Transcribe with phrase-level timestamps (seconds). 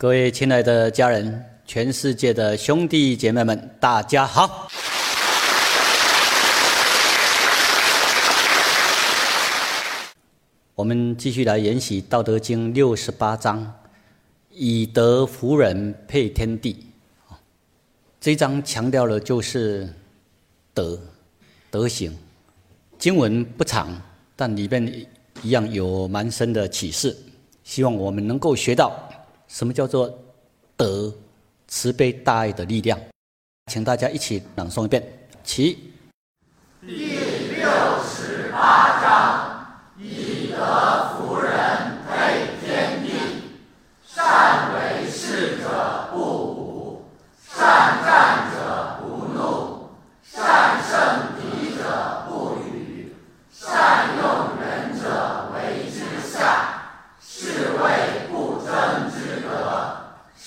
[0.00, 4.66] 各位亲爱的家人，全世界的兄弟姐妹们，大家好！
[10.74, 13.70] 我们继续来研习《道德经》六十八章
[14.48, 16.86] ，“以德服人，配天地”。
[18.18, 19.86] 这一章强调的就是
[20.72, 20.98] 德、
[21.70, 22.16] 德行。
[22.98, 24.00] 经文不长，
[24.34, 25.06] 但里面
[25.42, 27.14] 一样有蛮深的启示，
[27.64, 29.09] 希望我们能够学到。
[29.50, 30.08] 什么叫做
[30.76, 31.12] 德？
[31.66, 32.98] 慈悲大爱的力量，
[33.66, 35.02] 请大家一起朗诵一遍。
[35.44, 35.92] 起。
[36.80, 36.96] 第
[37.56, 37.68] 六
[38.04, 39.66] 十八章：
[39.98, 41.52] 以德服人，
[42.08, 43.10] 配天地。
[44.04, 47.04] 善为士者不武，
[47.40, 49.90] 善战者不怒，
[50.24, 53.14] 善胜敌者不语，
[53.52, 56.82] 善用人者为之下，
[57.20, 59.08] 是谓不争。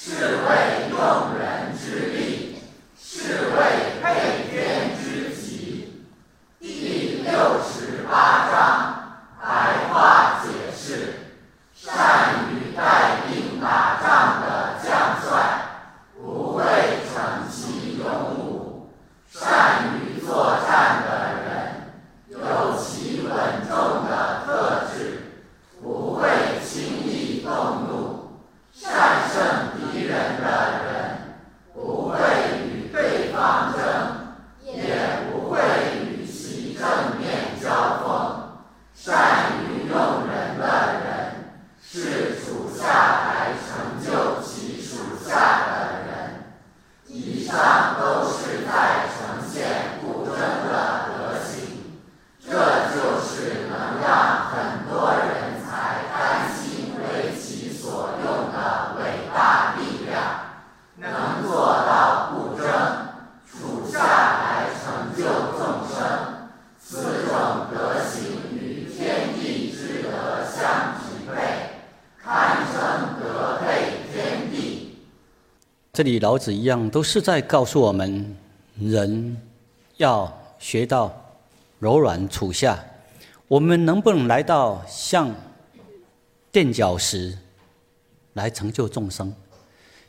[0.06, 1.00] 是为用
[1.40, 2.58] 人之力，
[3.00, 6.04] 是为配天之极。
[6.60, 7.32] 第六
[7.64, 11.14] 十八章白话解释：
[11.74, 15.32] 善于带兵打仗的将帅，
[16.22, 16.64] 不会
[17.14, 18.06] 逞其勇
[18.38, 18.90] 武；
[19.32, 21.08] 善于作战的
[21.46, 21.52] 人，
[22.28, 23.32] 有其稳
[23.70, 25.22] 重的特质，
[25.82, 26.30] 不会
[26.62, 27.94] 轻易动怒。
[28.74, 29.74] 善胜。
[29.94, 30.46] 敌人的
[30.84, 30.92] 人
[31.74, 32.18] 不会
[32.66, 33.80] 与对方争，
[34.64, 34.98] 也
[35.30, 35.60] 不会
[36.02, 38.04] 与其正面交锋。
[38.96, 40.64] 善于用人的
[41.06, 41.06] 人
[41.80, 45.72] 是属下来成就其属下的
[46.08, 46.44] 人。
[47.08, 51.54] 以上都是在呈现不争的德行，
[52.44, 59.84] 这就是能让很多人才甘心为其所用的伟大力。
[60.96, 62.64] 能做到不争，
[63.46, 65.24] 处下来成就
[65.58, 66.48] 众生，
[66.80, 71.82] 此种德行与天地之德相匹配，
[72.24, 75.10] 堪称德配天地。
[75.94, 78.36] 这里老子一样，都是在告诉我们，
[78.80, 79.38] 人
[79.98, 81.16] 要学到
[81.78, 82.84] 柔软处下。
[83.48, 85.32] 我们能不能来到像
[86.52, 87.38] 垫脚石，
[88.34, 89.32] 来成就众生？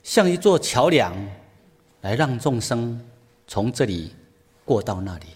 [0.03, 1.15] 像一座桥梁，
[2.01, 2.99] 来让众生
[3.47, 4.15] 从这里
[4.65, 5.27] 过到那里。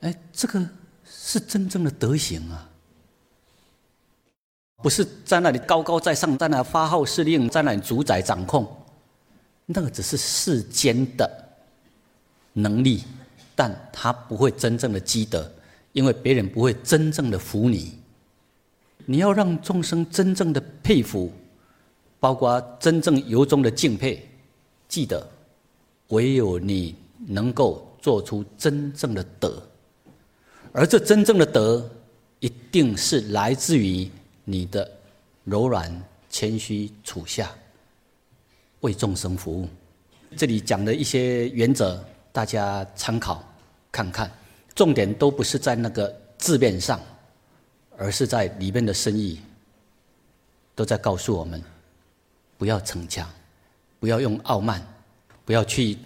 [0.00, 0.66] 哎，这个
[1.04, 2.67] 是真正的德行啊！
[4.82, 8.66] 不是在那里高高在上，在那发号施令，在那里主宰掌控，
[9.66, 11.30] 那个只是世间的
[12.52, 13.04] 能力，
[13.54, 15.50] 但他不会真正的积德，
[15.92, 17.98] 因为别人不会真正的服你。
[19.06, 21.32] 你要让众生真正的佩服。
[22.20, 24.28] 包括真正由衷的敬佩，
[24.88, 25.24] 记得，
[26.08, 26.96] 唯有你
[27.28, 29.62] 能够做出真正的德，
[30.72, 31.88] 而这真正的德，
[32.40, 34.10] 一定是来自于
[34.50, 34.90] 你的
[35.44, 37.50] 柔软、谦虚、处下，
[38.80, 39.68] 为众生服务。
[40.38, 43.44] 这里讲的一些原则，大家参考
[43.92, 44.30] 看看。
[44.74, 46.98] 重点都不是在那个字面上，
[47.98, 49.38] 而是在里面的深意，
[50.74, 51.62] 都在告诉我们。
[52.56, 53.28] 不要逞强，
[54.00, 54.82] 不要用傲慢，
[55.44, 55.98] 不要去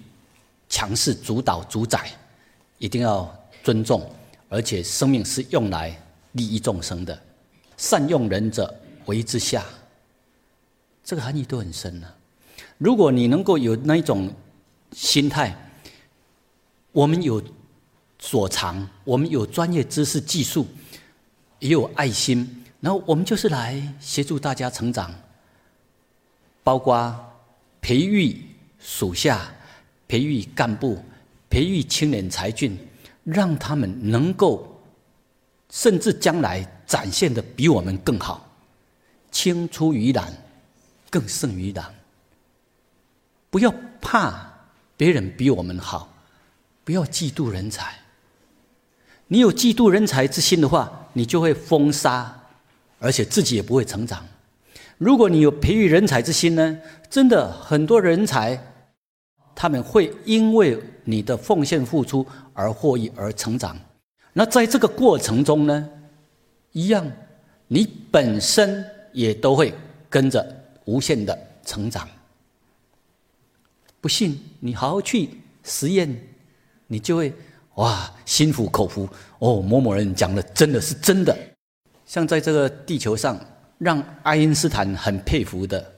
[0.69, 2.11] 强势主导主宰，
[2.79, 3.33] 一定要
[3.63, 4.11] 尊重，
[4.49, 5.97] 而且生命是用来
[6.33, 7.17] 利益众生的，
[7.83, 8.73] 善用人者
[9.07, 9.65] 为之下，
[11.03, 12.07] 这个含义都很深呢。
[12.79, 14.33] 如果你能够有那一种
[14.93, 15.53] 心态，
[16.93, 17.43] 我们有
[18.21, 20.65] 所长，我们有专业知识技术，
[21.59, 25.13] 也有爱心，然后我们就是来协助大家成长。
[26.63, 27.13] 包括
[27.81, 28.41] 培育
[28.79, 29.53] 属下、
[30.07, 31.03] 培育干部、
[31.51, 32.79] 培育青年才俊，
[33.25, 34.81] 让他们能够，
[35.69, 38.47] 甚至将来展现的比我们更好，
[39.31, 40.31] 青出于蓝，
[41.09, 41.87] 更胜于蓝。
[43.49, 44.53] 不要怕
[44.95, 46.13] 别人比我们好，
[46.85, 47.95] 不要嫉妒人才。
[49.27, 52.31] 你有嫉妒人才之心的话，你就会封杀，
[52.99, 54.23] 而且自己也不会成长。
[54.99, 56.79] 如果你有培育人才之心呢，
[57.09, 58.63] 真的很多人才，
[59.55, 63.75] 他们会因为你的奉献付出而获益而成长。
[64.35, 65.89] 那在这个过程中呢，
[66.73, 67.11] 一样，
[67.69, 69.73] 你本身也都会
[70.11, 70.45] 跟着
[70.85, 72.09] 无限的成长。
[74.01, 75.31] 不信你好好去
[75.63, 76.15] 实验，
[76.87, 77.33] 你就会
[77.77, 79.09] 哇心服口服
[79.39, 81.37] 哦，某某人讲的真的是真的。
[82.07, 83.39] 像在这个地球上。
[83.79, 85.93] 让爱因斯坦很佩服的，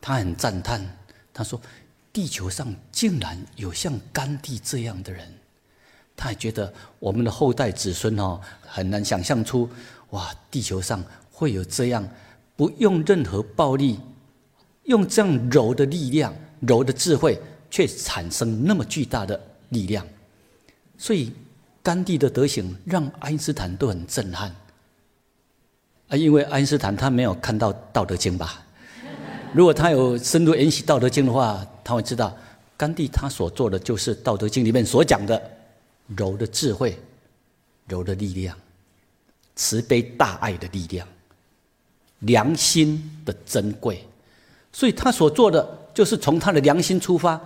[0.00, 0.84] 他很赞叹，
[1.32, 1.60] 他说
[2.12, 5.32] ：“地球上竟然有像甘地这样的人。”
[6.16, 9.68] 他还觉得我们的后代子孙哦，很难想象出
[10.10, 12.08] 哇，地球上会有这样
[12.56, 14.00] 不用任何暴力，
[14.84, 17.38] 用这样柔的力量、柔的智慧，
[17.70, 20.06] 却产生那么巨大的力量。
[20.96, 21.32] 所以，
[21.82, 24.48] 甘地的德行让爱因斯坦都很震撼。
[26.08, 28.62] 啊，因为爱因斯坦他没有看到《道德经》吧？
[29.52, 32.34] 如果他有深入研习《道德经》的话，他会知道
[32.76, 35.40] 甘地他所做的就是《道德经》里面所讲的
[36.14, 36.98] 柔的智慧、
[37.88, 38.56] 柔的力量、
[39.54, 41.06] 慈悲大爱的力量、
[42.20, 44.04] 良心的珍贵。
[44.72, 47.40] 所以他所做的就是从他的良心出发，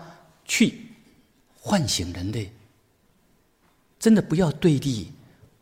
[0.45, 0.81] 去
[1.61, 2.51] 唤醒人类。
[3.99, 5.13] 真的不要对立，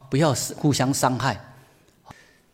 [0.08, 1.38] 不要互相伤害。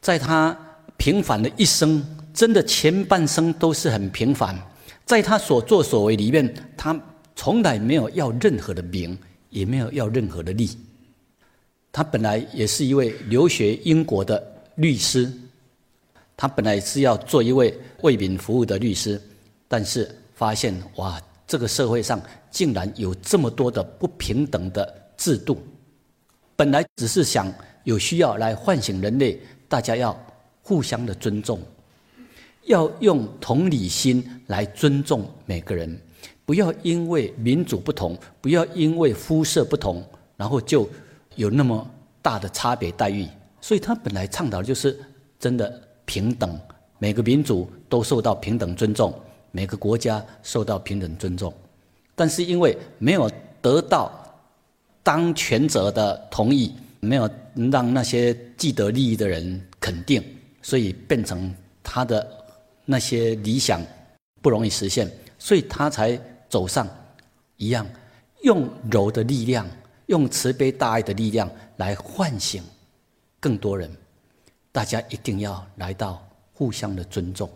[0.00, 0.56] 在他
[0.96, 4.58] 平凡的一生，真的前半生都是很平凡。
[5.06, 6.98] 在他所作所为里面，他
[7.36, 9.16] 从来没有要任何的名，
[9.54, 10.68] 也没有要任何的利。
[11.90, 14.42] 他本来也是一位留学英国的
[14.74, 15.32] 律师，
[16.36, 17.72] 他本来是要做一位
[18.02, 19.18] 为民服务的律师，
[19.68, 22.20] 但是发现哇，这个社会上
[22.50, 25.62] 竟然有这么多的不平等的制度。
[26.56, 27.52] 本来只是想
[27.84, 29.40] 有需要来唤醒人类。
[29.66, 30.16] 大家要
[30.62, 31.60] 互相的尊重，
[32.66, 35.98] 要用同理心来尊重每个人，
[36.44, 40.04] 不要因为民族不同，不要因为肤色不同，
[40.36, 40.88] 然后就
[41.36, 41.86] 有那么
[42.20, 43.26] 大的差别待遇。
[43.60, 44.98] 所以他本来倡导的就是
[45.38, 46.58] 真的平等，
[46.98, 49.14] 每个民族都受到平等尊重，
[49.50, 51.52] 每个国家受到平等尊重。
[52.14, 53.30] 但是因为没有
[53.60, 54.12] 得到
[55.02, 56.72] 当权者的同意。
[57.04, 57.28] 没有
[57.70, 60.24] 让那些既得利益的人肯定，
[60.62, 62.26] 所以变成他的
[62.86, 63.82] 那些理想
[64.40, 65.06] 不容易实现，
[65.38, 66.18] 所以他才
[66.54, 66.86] 走上
[67.56, 67.84] 一样
[68.42, 69.66] 用柔的力量，
[70.06, 72.62] 用慈悲大爱的力量来唤醒
[73.40, 73.90] 更多人。
[74.70, 77.50] 大家一定要来到互相的尊重，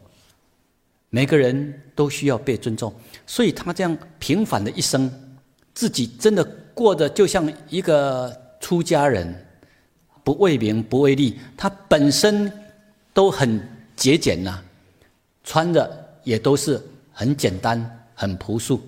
[1.10, 2.92] 每个人都需要被尊重，
[3.24, 5.08] 所以他这样平凡的一生，
[5.72, 6.44] 自己真的
[6.74, 8.36] 过得就像一个。
[8.60, 9.32] 出家人
[10.24, 12.52] 不为名不为利，他本身
[13.14, 13.62] 都很
[13.94, 14.60] 节俭呐，
[15.44, 18.84] 穿的也都是很简单、很朴素，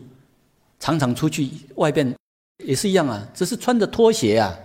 [0.80, 2.12] 常常出去外边
[2.64, 4.58] 也是一样啊，只是穿着拖鞋啊，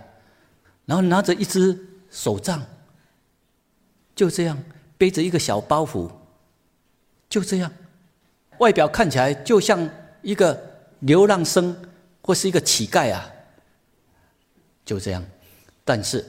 [0.86, 1.80] 然后拿着一只
[2.10, 2.66] 手杖，
[4.16, 4.58] 就这样
[4.98, 6.10] 背着一个小包袱，
[7.30, 7.72] 就这样，
[8.58, 9.88] 外表看起来就像
[10.24, 10.60] 一个
[11.02, 11.78] 流浪生
[12.24, 13.32] 或是一个乞丐啊。
[14.84, 15.24] 就这样，
[15.84, 16.26] 但是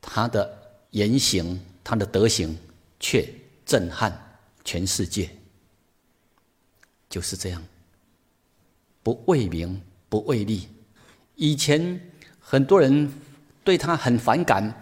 [0.00, 0.56] 他的
[0.90, 2.56] 言行、他的德行
[3.00, 3.28] 却
[3.66, 4.16] 震撼
[4.64, 5.28] 全世界。
[7.08, 7.62] 就是这样，
[9.02, 10.68] 不为名，不为利。
[11.36, 12.00] 以前
[12.38, 13.12] 很多人
[13.64, 14.72] 对他很反感，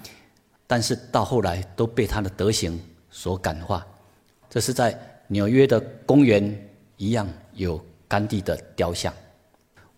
[0.67, 2.81] 但是到后来都被他的德行
[3.11, 3.87] 所感化。
[4.49, 9.13] 这是在纽约的公园一样有甘地的雕像。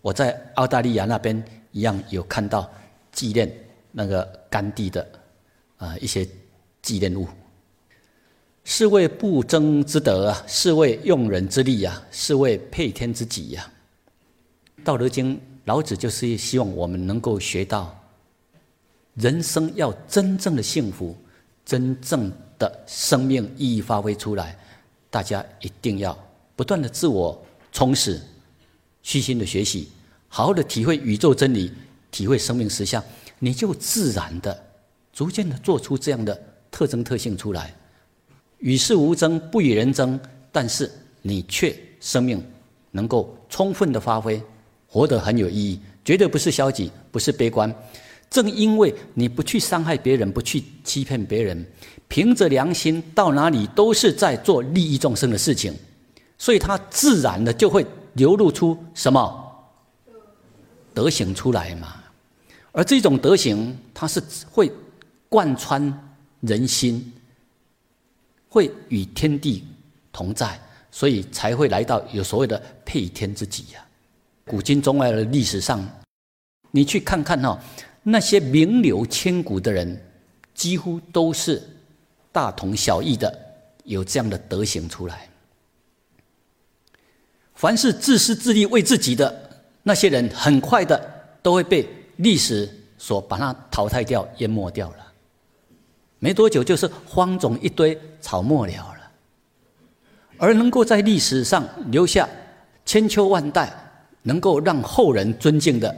[0.01, 1.43] 我在澳大利亚那边。
[1.71, 2.67] 一样有看到
[3.11, 3.47] 纪念
[3.91, 5.07] 那个甘地的
[5.77, 6.27] 啊一些
[6.81, 7.27] 纪念物，
[8.71, 13.67] 是为不争之德啊，是为用人之力啊，是为配天之己呀。
[14.83, 17.99] 《道德经》老子就是希望我们能够学到，
[19.15, 21.17] 人生要真正的幸福，
[21.65, 24.55] 真正的生命意义发挥出来，
[25.09, 26.15] 大家一定要
[26.55, 28.21] 不断的自我充实，
[29.01, 29.89] 虚心的学习。
[30.27, 31.73] 好好的体会宇宙真理，
[32.11, 33.03] 体会生命实相，
[33.39, 34.63] 你就自然的、
[35.11, 36.39] 逐渐的做出这样的
[36.69, 37.73] 特征特性出来。
[38.59, 40.19] 与世无争，不与人争，
[40.51, 40.89] 但是
[41.21, 42.43] 你却生命
[42.91, 44.41] 能够充分的发挥，
[44.87, 47.73] 活得很有意义，绝对不是消极，不是悲观。
[48.29, 51.65] 正因为你不去伤害别人，不去欺骗别人，
[52.07, 55.73] 凭着良心到哪里都是在做利益众生的事情，
[56.37, 59.45] 所以它自然的就会流露出什么？
[60.93, 61.95] 德行出来嘛，
[62.71, 64.71] 而这种德行，它是会
[65.27, 66.11] 贯穿
[66.41, 67.11] 人心，
[68.49, 69.63] 会与天地
[70.11, 70.59] 同在，
[70.91, 73.85] 所以才会来到有所谓的配天之己呀。
[74.45, 75.87] 古今中外的历史上，
[76.71, 77.57] 你去看看哈，
[78.03, 80.01] 那些名流千古的人，
[80.53, 81.61] 几乎都是
[82.31, 83.39] 大同小异的，
[83.83, 85.29] 有这样的德行出来。
[87.53, 89.47] 凡是自私自利为自己的。
[89.81, 90.99] 那些人很快的
[91.41, 91.87] 都会被
[92.17, 95.08] 历史所把它淘汰掉、淹没掉了。
[96.19, 99.11] 没多久就是荒冢一堆草没了了。
[100.37, 102.27] 而能够在历史上留下
[102.85, 103.73] 千秋万代，
[104.23, 105.93] 能够让后人尊敬的，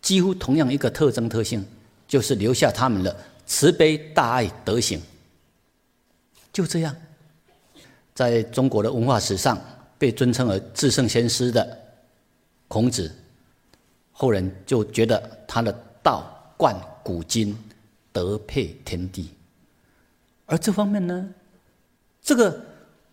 [0.00, 1.64] 几乎同样一个特征特性，
[2.06, 5.00] 就是留下他们的慈悲大爱德行。
[6.52, 6.94] 就这样，
[8.14, 9.58] 在中国的文化史上
[9.98, 11.78] 被尊称为至圣先师的
[12.68, 13.10] 孔子，
[14.12, 17.56] 后人就觉得他的道贯古今，
[18.12, 19.30] 德配天地。
[20.46, 21.28] 而这方面呢，
[22.22, 22.64] 这个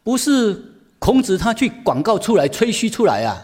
[0.04, 0.62] 不是
[1.00, 3.42] 孔子他去广告出来吹嘘出来啊，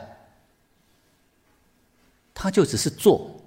[2.34, 3.40] 他就只是做，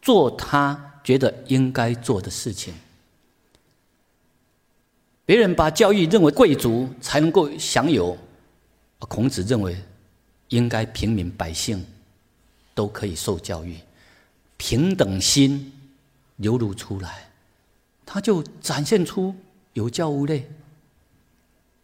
[0.00, 2.72] 做他觉得应该做的事情。
[5.26, 8.16] 别人把教育认为贵族才能够享有，
[8.98, 9.76] 孔子认为
[10.48, 11.86] 应该平民百姓
[12.74, 13.76] 都可以受教育，
[14.56, 15.72] 平等心
[16.36, 17.29] 流露出来，
[18.12, 19.32] 他就展现出
[19.74, 20.44] 有教无类，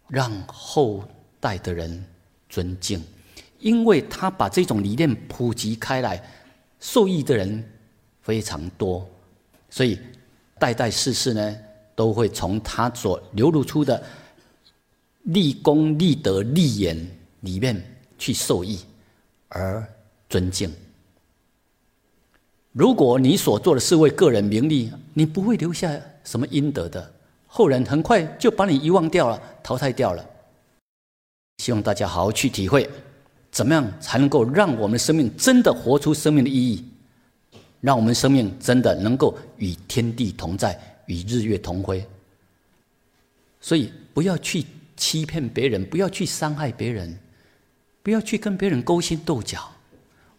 [0.09, 1.07] 让后
[1.39, 2.05] 代的人
[2.49, 3.01] 尊敬，
[3.61, 6.21] 因为他把这种理念普及开来，
[6.81, 7.65] 受益的人
[8.23, 9.09] 非常多，
[9.71, 10.01] 所以
[10.59, 11.57] 代代世世呢。
[11.97, 14.05] 都会从他所流露出的
[15.23, 17.83] 立功、立德、立言里面
[18.19, 18.81] 去受益，
[19.49, 19.83] 而
[20.29, 20.71] 尊敬。
[22.73, 25.91] 如果你所做的是为个人名利，你不会留下
[26.27, 27.11] 什么阴德的，
[27.47, 30.29] 后人很快就把你遗忘掉了、淘汰掉了。
[31.63, 32.87] 希望大家好好去体会，
[33.51, 36.85] 怎么样才能够让我们生命真的活出生命的意义，
[37.81, 40.79] 让我们生命真的能够与天地同在。
[41.07, 42.05] 与日月同辉，
[43.61, 44.65] 所以不要去
[44.97, 47.17] 欺骗别人，不要去伤害别人，
[48.03, 49.71] 不要去跟别人勾心斗角。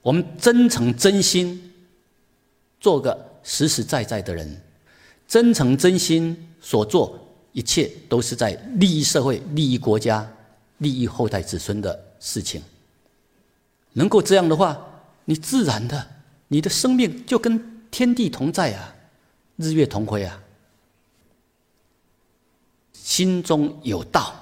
[0.01, 1.71] 我们真诚真心，
[2.81, 4.61] 做个实实在在的人，
[5.27, 7.19] 真诚真心所做
[7.51, 10.25] 一切都是在利益社会、利益国家、
[10.77, 12.61] 利益后代子孙的事情。
[13.93, 14.77] 能够这样的话，
[15.25, 16.07] 你自然的，
[16.47, 18.95] 你的生命就跟天地同在啊，
[19.55, 20.39] 日月同辉啊。
[22.93, 24.35] 心中有道，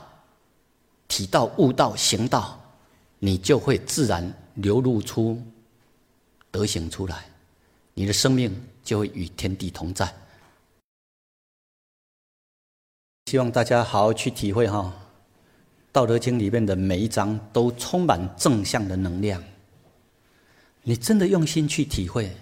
[1.07, 2.59] 体道、悟道、行道，
[3.19, 5.41] 你就会自然流露出
[6.51, 7.25] 德行出来，
[7.93, 10.13] 你的生命就会与天地同在。
[13.35, 14.93] 希望大家好好去体会哈，
[15.91, 19.43] 《道德经》里面的每一章都充满正向的能量。
[20.83, 22.33] 你真的用心去体会，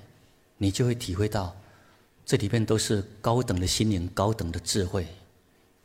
[0.56, 1.56] 你就会体会到，
[2.24, 5.08] 这里面都是高等的心灵、高等的智慧。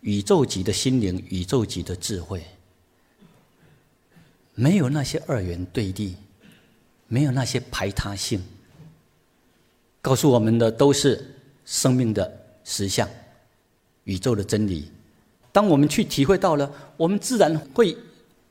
[0.02, 2.44] 宇宙级的心灵，宇宙级的智慧，
[4.54, 6.16] 没有那些二元对立，
[7.06, 8.42] 没有那些排他性，
[10.02, 11.34] 告诉我们的都是
[11.64, 12.30] 生命的
[12.62, 13.08] 实相，
[14.04, 14.92] 宇宙的真理。
[15.58, 17.96] 当我们去体会到了，我们自然会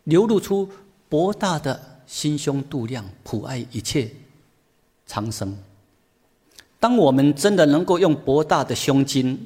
[0.04, 0.70] 流露出
[1.08, 4.12] 博大的心胸度量，普爱一切
[5.06, 5.58] 苍生。
[6.82, 9.40] 当我们真的能够用博大的胸襟，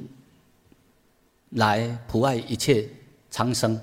[1.52, 2.90] 来普爱一切
[3.30, 3.80] 苍生，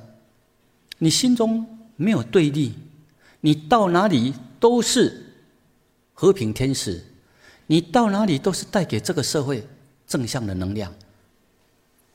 [0.99, 2.75] 你心中没有对立，
[3.43, 5.25] 你到哪里都是
[6.15, 7.01] 和平天使，
[7.69, 9.65] 你到哪里都是带给这个社会
[10.05, 10.93] 正向的能量。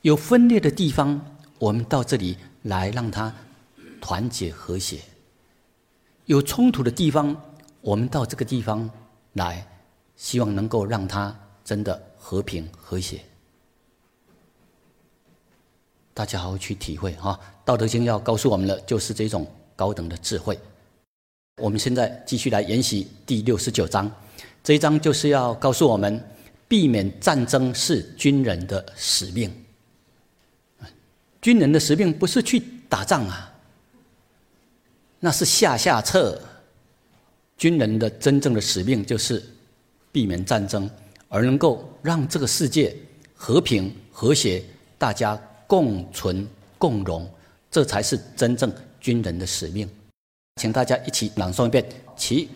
[0.02, 1.33] 有分裂的地方，
[1.64, 3.34] 我们到这里来让它
[3.98, 4.98] 团结和谐；
[6.26, 7.34] 有冲突的地方，
[7.80, 8.90] 我们到这个地方
[9.32, 9.66] 来，
[10.14, 13.22] 希望能够让它真的和平和谐。
[16.12, 20.58] 大家好好去体会哈，《道德经》要告诉我们的就是这种高等的智慧。
[21.62, 24.12] 我们现在继续来研习第六十九章，
[24.62, 26.22] 这一章就是要告诉我们，
[26.68, 29.50] 避免战争是军人的使命。
[31.44, 32.58] 军人的使命不是去
[32.88, 33.52] 打仗啊，
[35.20, 36.40] 那是下下策。
[37.58, 39.44] 军人的真正的使命就是
[40.10, 40.88] 避免战争，
[41.28, 42.96] 而能够让这个世界
[43.34, 44.64] 和平和谐，
[44.96, 45.38] 大家。
[45.66, 46.46] 共存
[46.78, 47.28] 共荣，
[47.70, 48.70] 这才是真正
[49.00, 49.88] 军人的使命。
[50.60, 51.84] 请大家一起朗诵一遍，
[52.16, 52.50] 起。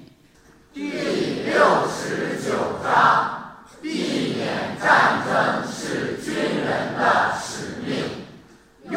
[0.75, 2.53] 第六十九
[2.85, 7.38] 章：避免战争是军人的。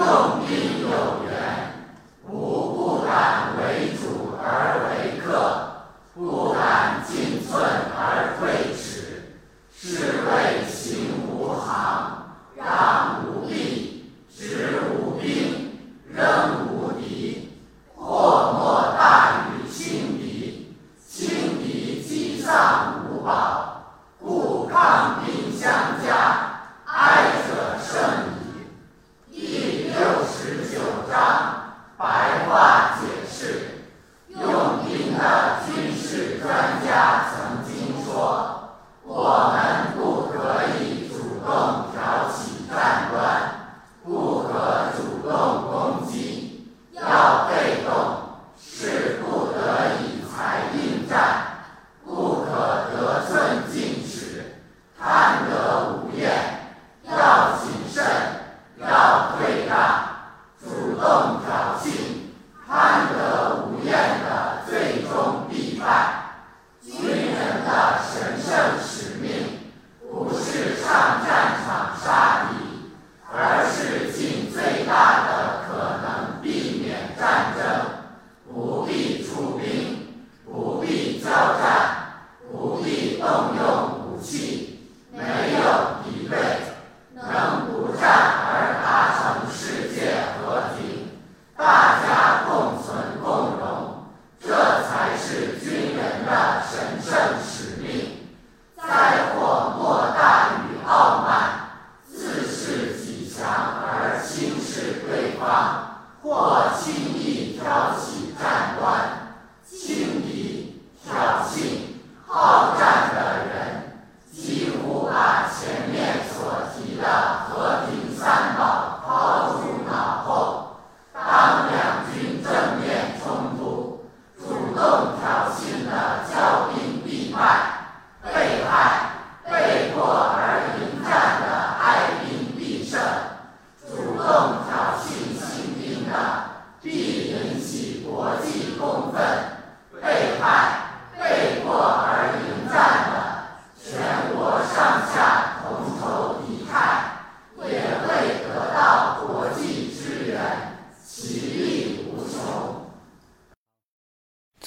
[0.01, 0.87] 用兵有
[1.29, 1.31] 缘，
[2.27, 5.29] 吾不敢为主而为客，
[6.15, 7.63] 不敢进寸
[7.95, 9.35] 而退尺，
[9.71, 11.69] 是谓行无行，
[12.57, 12.63] 攘
[13.27, 14.11] 无弊。
[14.35, 15.77] 执无兵，
[16.11, 16.50] 仍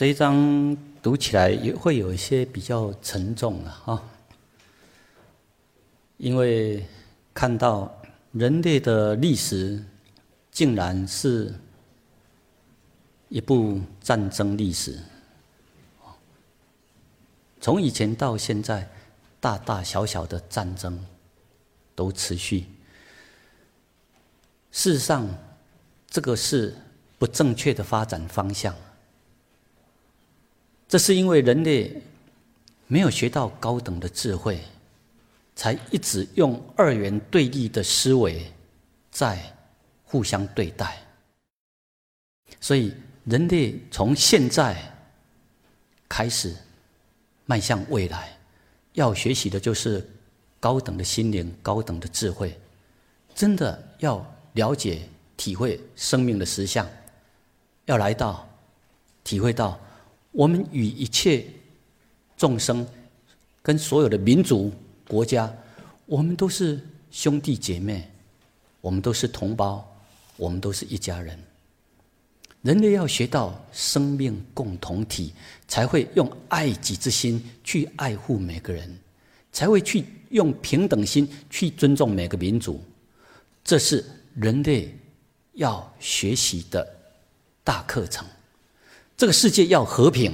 [0.05, 4.03] 这一章读起来也会有一些比较沉重了啊，
[6.19, 6.87] 因为
[7.33, 7.91] 看到
[8.33, 9.83] 人类的历史
[10.51, 11.55] 竟然是
[13.31, 14.99] 一部战争历史，
[17.59, 18.87] 从以前到现在，
[19.41, 21.03] 大大小小的战争
[21.95, 22.67] 都持续。
[24.71, 25.27] 事实上，
[26.11, 26.77] 这个是
[27.17, 28.75] 不正确的发展方向。
[30.87, 32.03] 这是因为人类
[32.87, 34.61] 没有学到高等的智慧，
[35.57, 38.45] 才一直用二元对立的思维
[39.11, 39.41] 在
[40.05, 41.03] 互相对待。
[42.61, 42.95] 所以，
[43.25, 44.77] 人类从现在
[46.09, 46.55] 开始
[47.47, 48.37] 迈向未来，
[48.93, 50.07] 要学习的就是
[50.61, 52.57] 高等的心灵、高等的智慧，
[53.35, 56.89] 真的要了解、体会生命的实相，
[57.87, 58.49] 要来到
[59.25, 59.81] 体会到。
[60.35, 61.47] 我们与一切
[62.37, 62.85] 众生，
[63.63, 64.73] 跟所有的民族
[65.07, 65.51] 国家，
[66.07, 66.81] 我们都是
[67.13, 68.11] 兄弟姐妹，
[68.81, 69.89] 我们都是同胞，
[70.37, 71.39] 我们都是一家人。
[72.63, 75.33] 人类要学到生命共同体，
[75.69, 78.93] 才会用爱己之心去爱护每个人，
[79.53, 82.83] 才会去用平等心去尊重每个民族。
[83.63, 84.93] 这是人类
[85.53, 86.85] 要学习的
[87.63, 88.27] 大课程。
[89.17, 90.33] 这个世界要和平，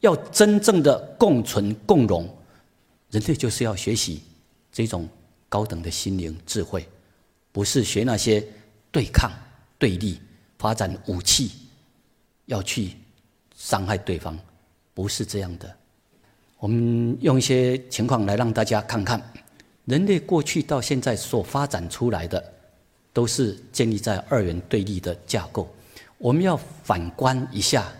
[0.00, 2.28] 要真正的共存共荣，
[3.10, 4.22] 人类就是要学习
[4.70, 5.08] 这种
[5.48, 6.86] 高等的心灵智慧，
[7.50, 8.42] 不是学那些
[8.92, 9.32] 对抗、
[9.78, 10.20] 对立、
[10.58, 11.50] 发展武器，
[12.46, 12.92] 要去
[13.56, 14.38] 伤害对方，
[14.94, 15.76] 不是这样的。
[16.58, 19.20] 我们用一些情况来让大家看看，
[19.86, 22.52] 人类过去到现在所发展出来的，
[23.12, 25.68] 都是建立在二元对立的架构。
[26.16, 27.92] 我们要反观一下。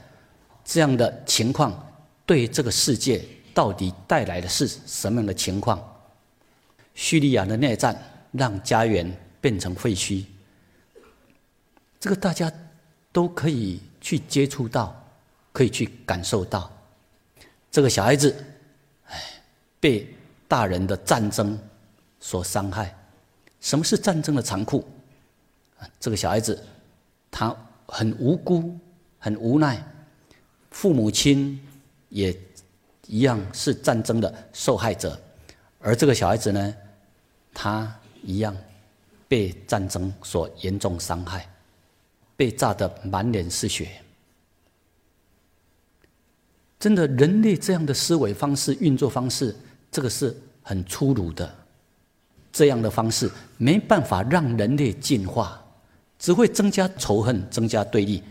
[0.70, 1.84] 这样的情况
[2.24, 3.20] 对这个世界
[3.52, 5.84] 到底带来的是什么样的情况？
[6.94, 10.24] 叙利亚的内战让家园变成废墟，
[11.98, 12.52] 这个大家
[13.10, 14.94] 都可以去接触到，
[15.52, 16.70] 可以去感受到。
[17.72, 18.32] 这个小孩子，
[19.06, 19.20] 哎，
[19.80, 20.06] 被
[20.46, 21.58] 大人的战争
[22.20, 22.96] 所伤害。
[23.60, 24.86] 什么是战争的残酷？
[25.98, 26.64] 这个小孩子
[27.28, 27.52] 他
[27.88, 28.78] 很无辜，
[29.18, 29.84] 很无奈。
[30.80, 31.60] 父母亲
[32.08, 32.34] 也
[33.06, 35.20] 一样是战争的受害者，
[35.78, 36.74] 而这个小孩子呢，
[37.52, 38.56] 他一样
[39.28, 41.46] 被战争所严重伤害，
[42.34, 43.90] 被炸得满脸是血。
[46.78, 49.54] 真的，人类这样的思维方式、运作方式，
[49.90, 51.54] 这个是很粗鲁的。
[52.50, 55.62] 这样的方式没办法让人类进化，
[56.18, 58.22] 只会增加仇恨、增加对立。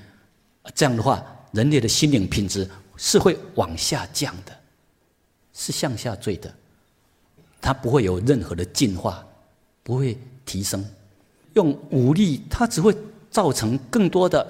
[0.73, 1.23] 这样的话。
[1.51, 4.51] 人类的心灵品质是会往下降的，
[5.53, 6.53] 是向下坠的，
[7.61, 9.25] 它不会有任何的进化，
[9.83, 10.85] 不会提升。
[11.53, 12.95] 用武力，它只会
[13.31, 14.45] 造成更多的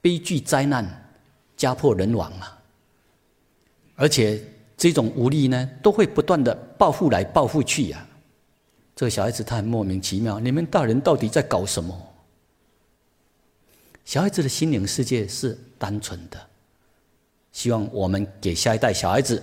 [0.00, 1.10] 悲剧灾难，
[1.56, 2.58] 家破人亡啊！
[3.96, 4.40] 而且
[4.76, 8.06] 这种武力呢，都会不断的报复来报复去呀。
[8.94, 12.07] 这个小孩子他很莫名其妙，你们大人到底在搞什么？
[14.08, 16.40] 小孩子的心灵世界是单纯的，
[17.52, 19.42] 希望我们给下一代小孩子，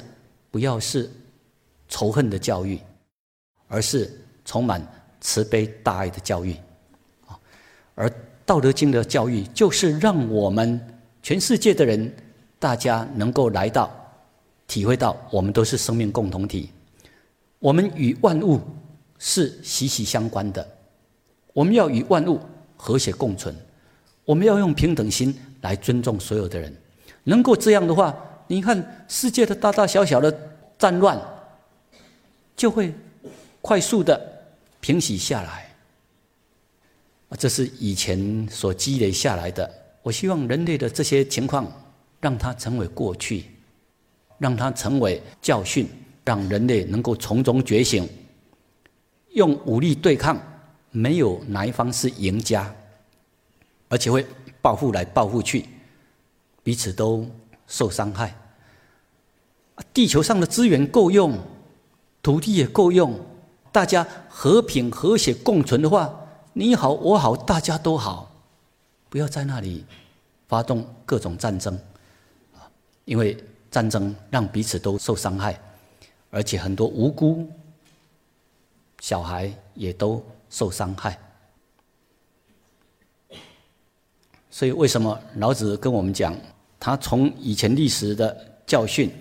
[0.50, 1.08] 不要是
[1.88, 2.80] 仇恨的教育，
[3.68, 4.12] 而是
[4.44, 4.84] 充满
[5.22, 6.56] 慈悲大爱的教育。
[7.94, 8.10] 而
[8.44, 10.82] 《道德经》的教育，就是让我们
[11.22, 12.12] 全世界的人，
[12.58, 13.92] 大家能够来到，
[14.66, 16.72] 体会到，我们都是生命共同体，
[17.60, 18.60] 我们与万物
[19.20, 20.68] 是息息相关的，
[21.54, 22.40] 我们要与万物
[22.76, 23.56] 和谐共存。
[24.26, 26.76] 我们要用平等心来尊重所有的人，
[27.24, 28.14] 能够这样的话，
[28.48, 30.36] 你看世界的大大小小的
[30.78, 31.20] 战乱
[32.56, 32.94] 就会
[33.62, 34.20] 快速的
[34.82, 35.64] 平息下来。
[37.38, 39.70] 这是以前所积累下来的。
[40.02, 41.70] 我希望人类的这些情况，
[42.22, 43.46] 让它成为过去，
[44.38, 45.88] 让它成为教训，
[46.24, 48.08] 让人类能够从中觉醒。
[49.34, 50.40] 用武力对抗，
[50.92, 52.74] 没有哪一方是赢家，
[53.90, 54.26] 而且会
[54.62, 55.66] 报复来报复去，
[56.64, 57.26] 彼此都
[57.68, 58.36] 受伤害。
[59.94, 61.38] 地球上的资源够用，
[62.24, 63.20] 土地也够用，
[63.72, 66.14] 大家和平和谐共存的话，
[66.54, 68.32] 你好我好大家都好，
[69.10, 69.86] 不要在那里
[70.48, 71.78] 发动各种战争，
[73.04, 73.38] 因为
[73.70, 75.60] 战争让彼此都受伤害，
[76.32, 77.48] 而且很多无辜。
[79.02, 81.20] 小孩也都受伤害，
[84.56, 86.34] 所以为什么老子跟我们讲，
[86.80, 88.34] 他从以前历史的
[88.66, 89.12] 教训，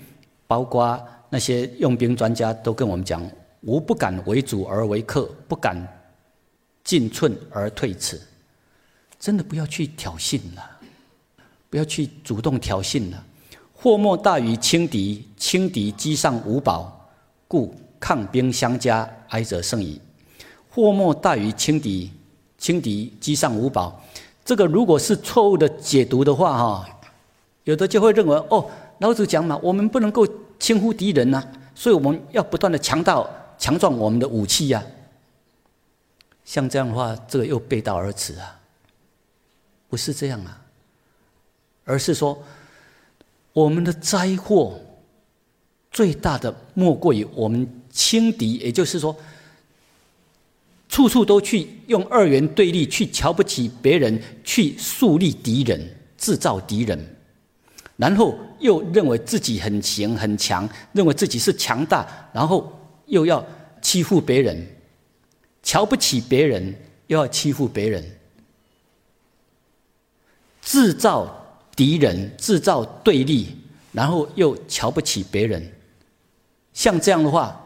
[0.47, 3.21] 包括那些用兵专家都跟我们讲：
[3.63, 5.77] 吾不敢为主而为客，不敢
[6.85, 8.21] 进寸而退尺。
[9.19, 10.71] 真的不要去挑衅了，
[11.69, 13.21] 不要去主动挑衅了。
[13.73, 17.11] 祸莫大于轻敌，轻敌积上无宝，
[17.49, 17.75] 故。
[17.99, 20.01] 抗兵相加，哀者胜矣。
[20.71, 22.13] 祸莫大于轻敌，
[22.57, 24.01] 轻敌积上无宝。
[24.45, 26.89] 这个如果是错误的解读的话，哈，
[27.65, 30.27] 有的就会认为，哦，老子讲嘛，我们不能够
[30.59, 31.43] 轻忽敌人呐，
[31.75, 33.25] 所以我们要不断的强大、
[33.59, 34.83] 强壮我们的武器呀。
[36.45, 38.61] 像这样的话，这个又背道而驰啊，
[39.89, 40.61] 不是这样啊，
[41.85, 42.39] 而是说，
[43.53, 44.79] 我们的灾祸
[45.91, 47.81] 最大的莫过于我们。
[47.95, 49.17] 轻敌，也就是说，
[50.95, 55.85] 处处都去用二元对立，去瞧不起别人，去树立敌人，
[56.17, 56.97] 制造敌人，
[57.97, 62.73] 然后又认为自己很行很强，认为自己是强大，然后
[63.07, 63.45] 又要
[63.83, 64.65] 欺负别人，
[65.65, 66.73] 瞧不起别人，
[67.09, 68.05] 又要欺负别人，
[70.63, 73.49] 制造敌人，制造对立，
[73.91, 75.73] 然后又瞧不起别人，
[76.73, 77.61] 像这样的话。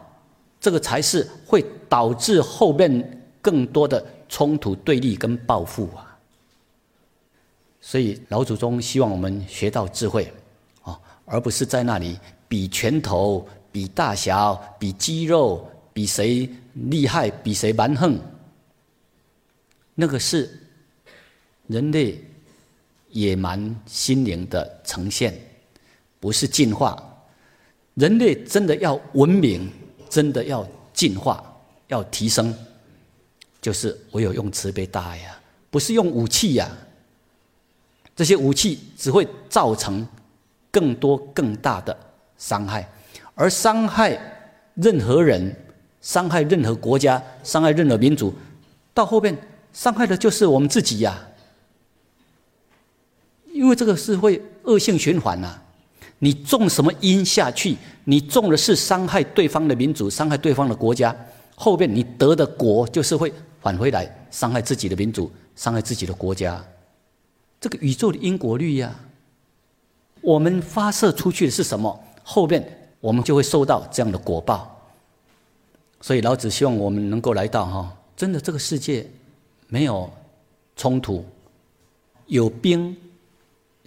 [0.61, 3.18] 这个才是会导致后面
[3.49, 6.15] 更多的冲突、对立跟报复啊！
[7.81, 10.31] 所以老祖宗希望我们学到智慧，
[10.83, 18.19] 啊，而不是在那里比拳头、比大小、比肌肉、比谁厉害、比谁蛮横。
[19.95, 20.47] 那个是
[21.65, 22.23] 人类
[23.09, 25.33] 野蛮心灵的呈现，
[26.19, 27.03] 不是进化。
[27.95, 29.67] 人类真的要文明。
[30.09, 31.55] 真的要进化，
[31.87, 32.51] 要提升，
[33.61, 35.37] 就是唯有用慈悲大爱呀，
[35.69, 36.69] 不是用武器呀。
[38.15, 40.05] 这些武器只会造成
[40.71, 41.97] 更多更大的
[42.37, 42.89] 伤害，
[43.33, 44.19] 而伤害
[44.75, 45.55] 任何人、
[46.01, 48.33] 伤害任何国家、伤害任何民族，
[48.93, 49.37] 到后面
[49.71, 51.17] 伤害的就是我们自己呀。
[53.51, 55.59] 因为这个是会恶性循环呐。
[56.21, 57.77] 你种什么因下去？
[58.03, 61.15] 你种的是伤害对方的民族，伤害对方的国家，
[61.55, 66.63] 后面你得的果就是会返回来伤害自己的民族，伤害自己的国家。
[67.59, 68.93] 这个宇宙的因果律呀，
[70.21, 72.03] 我们发射出去的是什么？
[72.23, 74.75] 后面我们就会受到这样的果报。
[76.01, 79.05] 所以老子希望我们能够来到哈，真的这个世界
[79.67, 80.09] 没有
[80.75, 81.25] 冲突，
[82.27, 82.95] 有兵。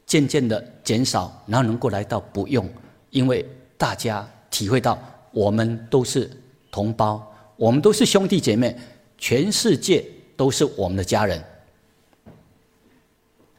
[0.05, 2.69] 渐渐的减少，然后能够来到不用，
[3.09, 4.99] 因为大家体会到
[5.31, 6.31] 我们都是
[6.71, 7.25] 同胞，
[7.57, 8.77] 我们都是兄弟姐妹，
[9.23, 10.05] 全世界
[10.37, 11.41] 都是我们的家人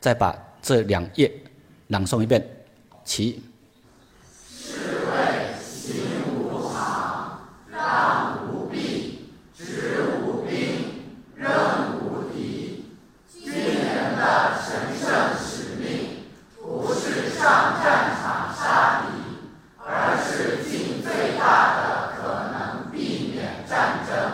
[0.01, 1.31] 再把这两页
[1.87, 2.45] 朗诵一遍
[3.05, 3.41] 其
[4.45, 5.95] 侍卫行
[6.35, 11.49] 无常让无臂执无兵仍
[12.01, 12.83] 无敌
[13.41, 16.25] 军人的神圣使命
[16.61, 19.07] 不是上战场杀敌
[19.77, 24.32] 而是尽最大的可能避免战争。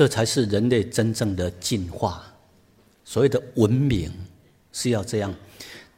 [0.00, 2.24] 这才是人类真正的进化。
[3.04, 4.10] 所谓的文明
[4.72, 5.30] 是要这样，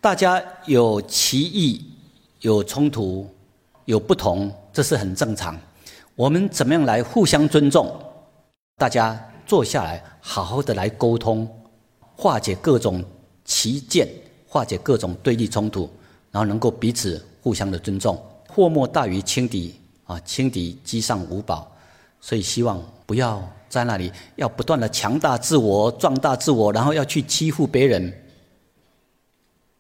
[0.01, 1.87] 大家有歧义、
[2.41, 3.33] 有冲突、
[3.85, 5.57] 有不同，这是很正常。
[6.17, 7.97] 我们怎么样来互相尊重？
[8.77, 11.49] 大家坐下来，好好的来沟通，
[12.17, 13.05] 化解各种
[13.45, 14.09] 歧见，
[14.49, 15.89] 化解各种对立冲突，
[16.33, 18.21] 然后能够彼此互相的尊重。
[18.49, 21.71] 祸莫大于轻敌啊，轻敌积上无宝。
[22.21, 28.13] 所以希望不要在那里要不断的强大自我、壮大自我，然后要去欺负别人，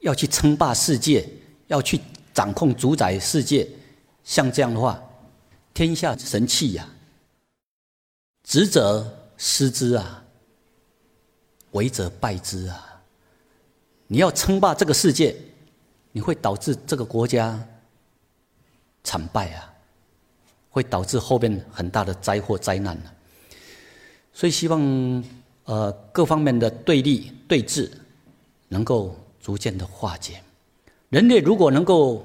[0.00, 1.28] 要去称霸世界，
[1.66, 2.00] 要去
[2.32, 3.68] 掌控主宰世界。
[4.24, 4.98] 像这样的话，
[5.74, 6.88] 天下神器呀，
[8.44, 10.24] 执者失之啊，
[11.72, 13.02] 为者败之啊。
[14.06, 15.36] 你要称霸这个世界，
[16.12, 17.62] 你会导致这个国家
[19.04, 19.70] 惨败啊，
[20.70, 23.10] 会导致后面很大的灾祸灾难的。
[24.32, 25.24] 所以希望
[25.64, 27.90] 呃各方面的对立对峙
[28.68, 30.42] 能够逐渐的化解。
[31.10, 32.24] 人类如果能够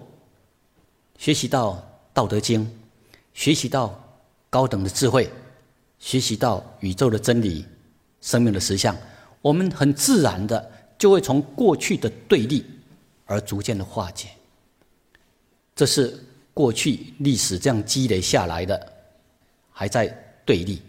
[1.18, 1.74] 学习到
[2.14, 2.66] 《道德经》，
[3.34, 4.02] 学习到
[4.50, 5.30] 高等的智慧，
[6.00, 7.66] 学习到宇宙的真理、
[8.22, 8.96] 生命的实相，
[9.42, 10.72] 我们很自然的。
[10.98, 12.66] 就会从过去的对立
[13.26, 14.30] 而逐渐的化解，
[15.76, 16.20] 这是
[16.56, 18.94] 过去历史这样积累下来的，
[19.70, 20.08] 还在
[20.44, 20.82] 对立，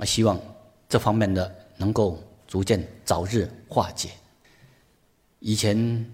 [0.00, 0.40] 啊，希望
[0.88, 4.10] 这方面的能够逐渐早日化解。
[5.38, 6.04] 以前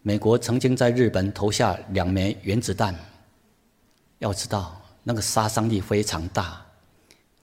[0.00, 2.94] 美国曾经在日本投下两枚原子弹，
[4.20, 6.64] 要知道那个杀伤力非常大，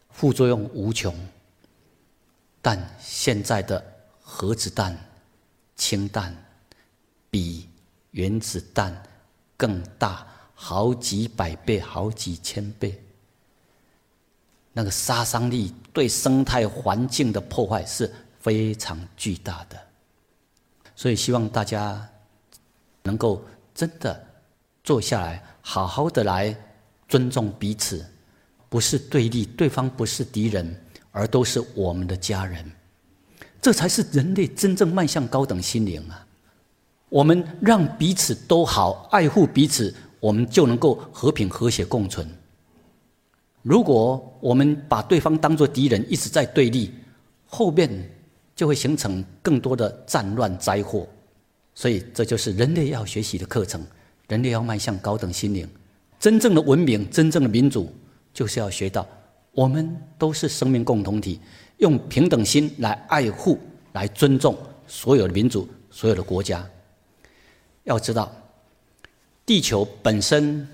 [0.10, 1.14] 副作用无穷，
[2.60, 3.92] 但现在的。
[4.34, 4.98] 核子弹、
[5.76, 6.34] 氢弹
[7.30, 7.68] 比
[8.12, 9.04] 原子弹
[9.58, 10.26] 更大
[10.56, 12.98] 好几百倍、好几千倍。
[14.72, 19.78] 那个杀伤力对生态环境的破坏是非常巨大的，
[20.96, 22.08] 所以希望大家
[23.04, 24.28] 能够真的
[24.84, 26.56] 坐下来，好好的来
[27.08, 28.06] 尊重彼此，
[28.70, 30.76] 不是对立，对方不是敌人，
[31.12, 32.72] 而都是我们的家人。
[33.62, 36.26] 这才是人类真正迈向高等心灵啊！
[37.10, 42.28] 我们让彼此都好，爱护彼此，我们就能够和平和谐共存。
[43.62, 46.92] 如果我们把对方当作敌人，一直在对立，
[47.46, 47.90] 后面
[48.56, 51.08] 就会形成更多的战乱灾祸。
[51.74, 53.86] 所以，这就是人类要学习的课程。
[54.28, 55.68] 人类要迈向高等心灵，
[56.18, 57.94] 真正的文明，真正的民主，
[58.34, 59.06] 就是要学到
[59.52, 61.40] 我们都是生命共同体。
[61.78, 63.60] 用平等心来爱护、
[63.92, 64.56] 来尊重
[64.88, 66.66] 所有的民族、所有的国家。
[67.84, 68.32] 要知道，
[69.46, 70.66] 地球本身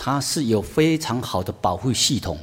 [0.00, 2.38] 它是有非常好的保护系统，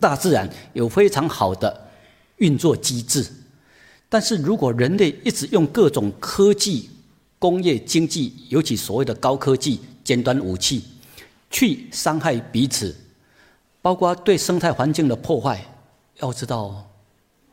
[0.00, 1.88] 大自然有非常好的
[2.38, 3.30] 运作机制。
[4.08, 6.88] 但是如果人类一直用各种科技、
[7.38, 10.82] 工业、经济，尤其所谓的高科技、尖端武器，
[11.50, 12.96] 去伤害彼此，
[13.82, 15.62] 包括对生态环境的破坏，
[16.20, 16.82] 要知道。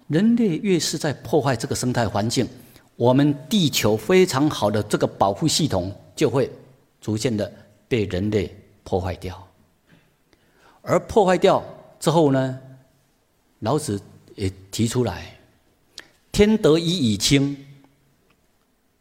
[0.07, 2.47] 人类越是在破坏这个生态环境，
[2.95, 6.49] 我们地球非常好的这个保护系统就会
[7.01, 7.51] 逐渐的
[7.89, 9.45] 被人类破坏掉。
[10.81, 11.61] 而破坏掉
[11.99, 12.61] 之后呢，
[13.59, 14.01] 老子
[14.35, 15.37] 也提出来：
[16.31, 17.57] 天得以以清，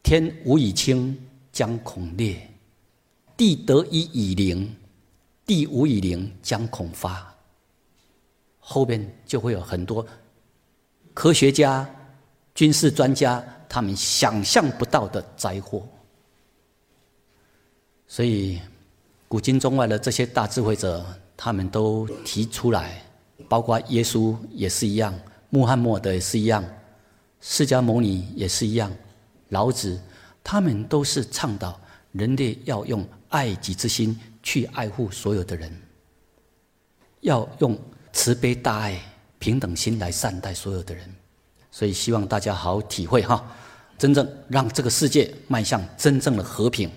[0.02, 1.16] 天无以清，
[1.52, 2.34] 将恐裂；
[3.36, 4.74] 地得以以灵，
[5.46, 7.32] 地无以灵，将恐发。
[8.58, 10.06] 后边就会有很多。
[11.12, 11.88] 科学家、
[12.54, 15.86] 军事专家，他们想象不到的灾祸。
[18.06, 18.60] 所以，
[19.34, 21.04] 古今中外的这些大智慧者，
[21.36, 23.02] 他们都提出来，
[23.48, 25.12] 包括耶稣也是一样，
[25.50, 26.64] 穆罕默德也是一样，
[27.40, 28.92] 释迦牟尼也是一样，
[29.48, 30.00] 老子，
[30.44, 31.76] 他们都是倡导
[32.12, 35.68] 人类要用爱己之心去爱护所有的人，
[37.22, 37.76] 要用
[38.12, 38.96] 慈悲大爱。
[39.40, 41.12] 平等心来善待所有的人，
[41.72, 43.44] 所以希望大家好好体会哈，
[43.98, 46.88] 真正让这个世界迈向真正的和平。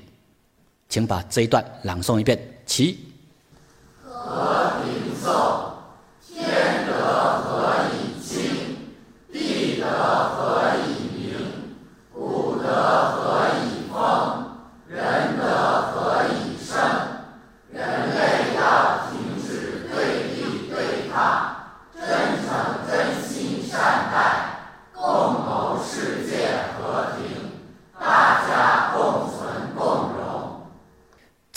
[0.89, 2.99] 请把这一段朗诵一遍，起。
[4.03, 5.76] 和平颂。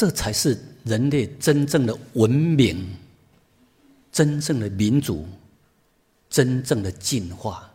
[0.01, 2.97] 这才是人类真正的文明、
[4.11, 5.29] 真正的民主、
[6.31, 7.71] 真正的进化。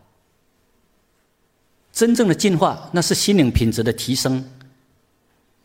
[1.92, 4.44] 真正的进化，那是心灵品质的提升。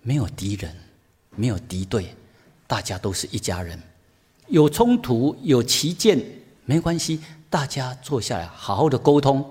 [0.04, 0.72] 没有敌人，
[1.36, 2.16] 没有敌对，
[2.68, 3.82] 大家都是一家人。
[4.48, 6.24] 有冲突、有歧见
[6.66, 9.44] 没关系，大家坐下来好好的沟通，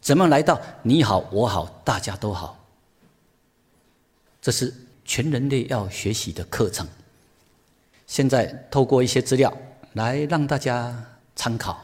[0.00, 2.58] 怎么来到你好我好，大家都好。
[4.40, 4.72] 这是。
[5.06, 6.86] 全人类要学习的课程。
[8.06, 9.52] 现在透过一些资料
[9.94, 10.94] 来让大家
[11.34, 11.80] 参考，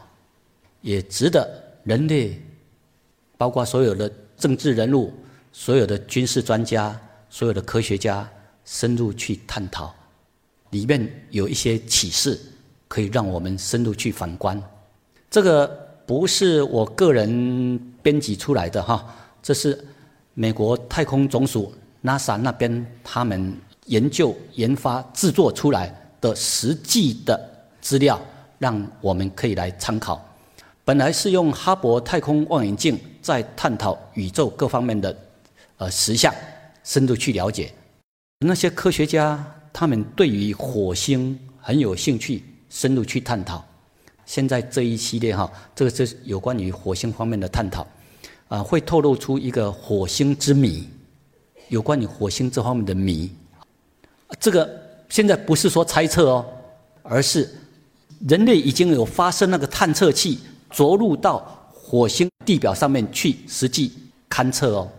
[0.81, 1.49] 也值得
[1.83, 2.39] 人类，
[3.37, 5.11] 包括所有的政治人物、
[5.51, 8.29] 所有的军事专家、所有的科学家
[8.65, 9.93] 深入去探讨。
[10.69, 12.39] 里面有一些启示，
[12.87, 14.61] 可以让我们深入去反观。
[15.29, 15.67] 这个
[16.05, 19.83] 不是我个人编辑出来的哈，这是
[20.33, 27.39] 美国太空总署 NASA 那边他们研究、研发、制作出来的实际的
[27.81, 28.21] 资料，
[28.59, 30.23] 让我们可以来参考。
[30.85, 35.15] 本来是用哈勃太空望远镜在探讨宇宙各方面的
[35.77, 36.33] 呃实相，
[36.83, 37.71] 深度去了解
[38.39, 39.43] 那些科学家。
[39.75, 43.65] 他们对于火星很有兴趣，深入去探讨。
[44.23, 47.87] 现在这一系列哈，这个是有关于火星方面的探讨，
[48.49, 50.87] 啊，会透露出一个火星之谜，
[51.69, 53.31] 有关于火星这方面的谜。
[54.39, 54.69] 这个
[55.09, 56.45] 现在不是说猜测哦，
[57.01, 57.49] 而是
[58.27, 63.93] 人类已经有发射那个探测器着陆到火星地表上面去实际
[64.29, 64.89] 勘测哦。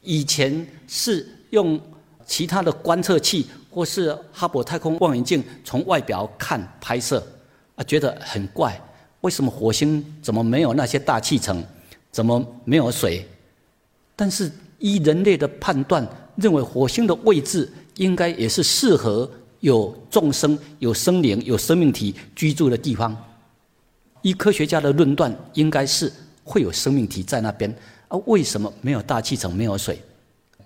[0.00, 1.80] 以前是用
[2.26, 3.46] 其他的观测器。
[3.74, 7.26] 或是哈勃太空望远镜从外表看拍摄，
[7.74, 8.78] 啊，觉得很怪，
[9.22, 11.64] 为什么火星怎么没有那些大气层，
[12.10, 13.26] 怎么没有水？
[14.14, 23.16] 但是依人类的判断，认为火星的位置应该也是适合有众生、有生灵、有生命体居住的地方。
[24.22, 26.12] 依科学家的论断，应该是
[26.44, 27.72] 会有生命体在那边。
[28.08, 29.98] 啊，为什么没有大气层、没有水？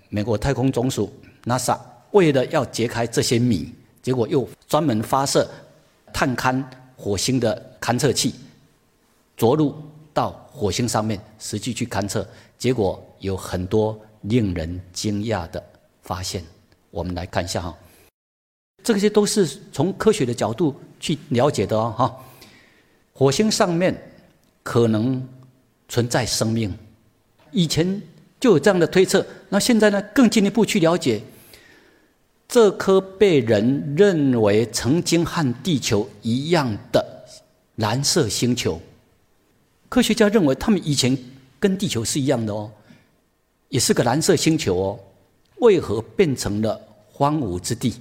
[0.09, 1.13] 美国太空总署
[1.45, 1.79] NASA。
[2.13, 3.71] 为了要揭开这些谜，
[4.03, 5.47] 结果又专门发射
[6.13, 6.65] 探勘
[6.97, 8.35] 火星的勘测器，
[9.37, 9.75] 着陆
[10.15, 12.27] 到火星上面实际去勘测，
[12.57, 15.63] 结果有很多令人惊讶的
[16.03, 16.43] 发现。
[16.91, 17.77] 我们来看一下哈，
[18.83, 22.17] 这些都是从科学的角度去了解的哦哈。
[23.13, 23.95] 火星上面
[24.63, 25.27] 可能
[25.89, 26.75] 存在生命，
[27.51, 28.01] 以前
[28.41, 31.23] 就有这样的推测，那现在呢更进一步去了解。
[32.49, 37.05] 这颗被人认为曾经和地球一样的
[37.75, 38.81] 蓝色星球，
[39.89, 41.19] 科学家认为他们以前
[41.59, 42.71] 跟地球是一样的哦，
[43.77, 44.99] 也是个蓝色星球哦，
[45.59, 46.81] 为何变成了
[47.13, 48.01] 荒芜之地？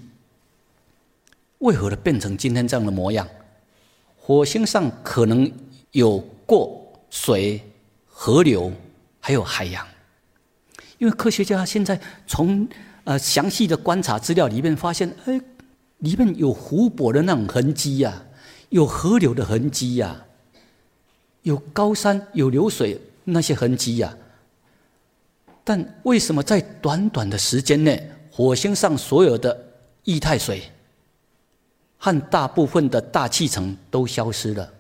[1.58, 3.28] 为何的变成今天这样的模样？
[4.18, 5.52] 火星上可能
[5.92, 7.62] 有过水、
[8.08, 8.72] 河流，
[9.20, 9.86] 还有海洋，
[10.98, 12.66] 因为科学家现在从。
[13.04, 15.40] 呃，详细的观察资料里面发现，哎，
[16.00, 18.26] 里面有湖泊的那种痕迹呀，
[18.70, 20.26] 有河流的痕迹呀，
[21.44, 24.18] 有高山有流水那些痕迹呀。
[25.66, 29.66] 但为什么在短短的时间内，火星上所有的
[30.04, 30.62] 液态水
[31.98, 34.72] 和大部分的大气层都消失了？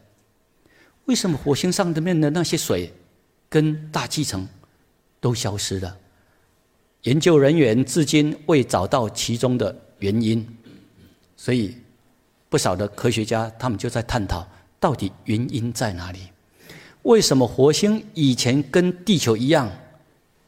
[1.05, 2.93] 为什么火星上的面的那些水
[3.49, 4.47] 跟大气层
[5.19, 5.97] 都消失了？
[7.01, 10.47] 研究人员至今未找到其中的原因，
[11.35, 11.75] 所以
[12.47, 14.47] 不少的科学家他们就在探讨
[14.79, 16.19] 到底原因在哪里？
[17.01, 19.71] 为什么火星以前跟地球一样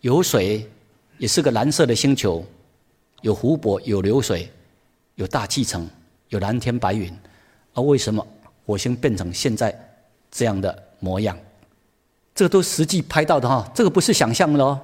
[0.02, 0.70] 有水，
[1.18, 2.44] 也是个蓝色的星球，
[3.22, 4.50] 有湖泊、有流水、
[5.16, 5.90] 有大气层、
[6.30, 7.12] 有蓝天白云，
[7.74, 8.26] 而为什么
[8.66, 9.74] 火星变成现在
[10.32, 11.38] 这样的模样？
[12.36, 14.80] 这都实际拍到的哈，这个不是想象的哦。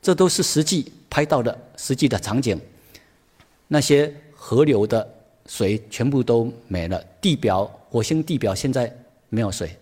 [0.00, 2.60] 这都是实际拍到的实际的场景，
[3.68, 5.08] 那些河流的
[5.46, 8.92] 水全部都没了，地表火星地表现在
[9.28, 9.78] 没有水，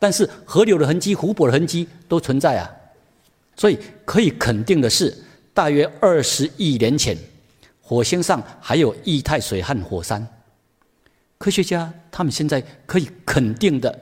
[0.00, 2.68] 但是河流的痕迹、湖泊的痕迹都存在啊，
[3.56, 5.16] 所以可以肯定的是，
[5.54, 7.16] 大约二十亿年前，
[7.80, 10.26] 火星上还有液态水和火山。
[11.38, 14.00] 科学家他们现在可以肯定的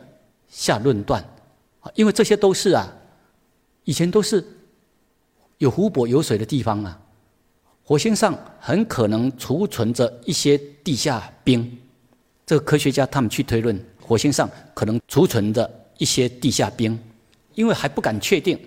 [0.48, 1.22] 下论断，
[1.80, 2.92] 啊因为这些都是啊，
[3.84, 4.44] 以前都是。
[5.58, 6.98] 有湖泊、有水的地方啊，
[7.84, 11.78] 火星上很可能储存着一些地下冰。
[12.46, 16.98] 这个科学家他们去推论，火星上可能储存着一些地下冰，
[17.54, 18.58] 因为还不敢确定，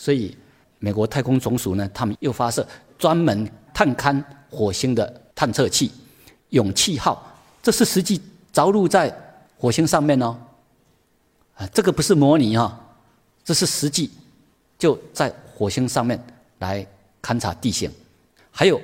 [0.00, 0.34] 所以
[0.78, 2.66] 美国太空总署呢，他们又发射
[2.98, 5.92] 专门探勘火星的探测器
[6.48, 7.30] “勇气号”，
[7.62, 8.18] 这是实际
[8.50, 9.14] 着陆在
[9.58, 10.34] 火星上面哦。
[11.54, 12.80] 啊，这个不是模拟哈，
[13.44, 14.10] 这是实际
[14.78, 16.18] 就在火星上面。
[16.60, 16.86] 来
[17.22, 17.90] 勘察地形，
[18.50, 18.80] 还有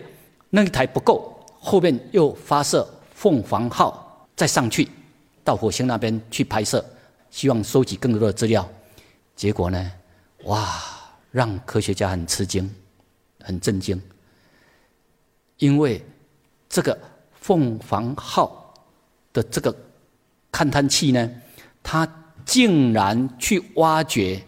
[0.51, 4.87] 那一台不够，后面又发射凤凰号再上去，
[5.45, 6.83] 到火星那边去拍摄，
[7.31, 8.67] 希望收集更多的资料。
[9.35, 9.93] 结果呢，
[10.45, 10.83] 哇，
[11.31, 12.69] 让科学家很吃惊，
[13.41, 14.01] 很震惊，
[15.59, 16.05] 因为
[16.69, 16.99] 这个
[17.41, 18.75] 凤凰号
[19.33, 19.75] 的这个
[20.51, 21.31] 勘探器呢，
[21.83, 22.09] 它
[22.45, 24.43] 竟然去挖掘，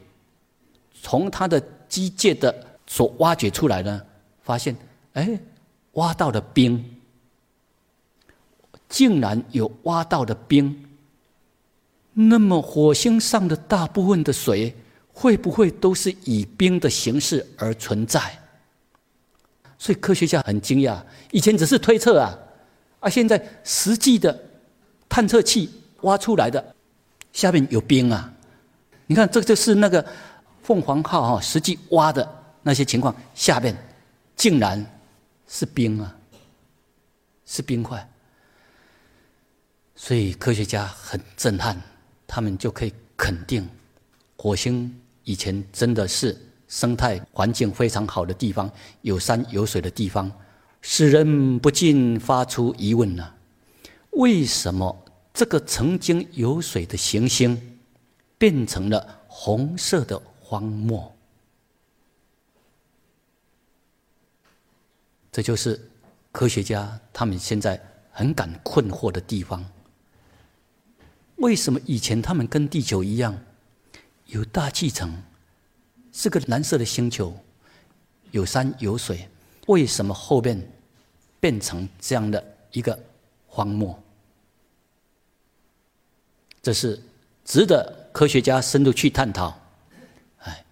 [1.03, 2.55] 从它的机械的
[2.87, 4.03] 所挖掘出来呢，
[4.43, 4.77] 发现，
[5.13, 5.39] 哎，
[5.93, 6.83] 挖到了冰，
[8.89, 10.85] 竟然有挖到的冰。
[12.15, 14.75] 那么火星上的大部分的水，
[15.21, 18.21] 会不会都是以冰的形式而存在？
[19.77, 21.03] 所以科学家很惊讶，
[21.33, 22.39] 以前只是推测啊，
[23.01, 24.41] 啊，现在实际的
[25.09, 25.69] 探测器
[26.03, 26.65] 挖出来的
[27.33, 28.33] 下面有冰啊！
[29.09, 30.07] 你看，这就是那个
[30.63, 32.29] 凤凰号哈，实际挖的
[32.63, 33.77] 那些情况，下面
[34.37, 34.87] 竟然
[35.49, 36.15] 是冰啊，
[37.45, 38.09] 是冰块。
[39.97, 41.77] 所以科学家很震撼，
[42.25, 43.69] 他们就可以肯定，
[44.37, 44.97] 火星
[45.29, 46.37] 以前真的是。
[46.71, 48.71] 生态环境非常好的地方，
[49.01, 50.31] 有山有水的地方，
[50.83, 53.27] 使人不禁发出疑问呢：
[54.11, 54.95] 为什么
[55.33, 57.79] 这个曾经有水的行星，
[58.37, 61.11] 变成了红色的荒漠？
[65.33, 65.81] 这就是
[66.31, 69.65] 科学家他们现在很感困惑的地方。
[71.37, 73.35] 为什么以前他们跟地球一样，
[74.29, 75.23] 有大气层？
[76.13, 77.35] 是个蓝色的星球，
[78.31, 79.29] 有山有水，
[79.69, 80.61] 为什么后面
[81.39, 82.99] 变成这样的一个
[83.47, 83.97] 荒漠？
[86.61, 87.01] 这是
[87.45, 89.59] 值得科学家深入去探讨，
[90.41, 90.65] 哎，